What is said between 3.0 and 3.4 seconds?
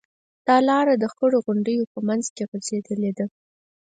ده.